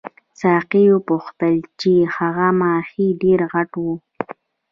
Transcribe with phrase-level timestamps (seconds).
[0.41, 3.93] ساقي وپوښتل چې هغه ماهي ډېر غټ وو.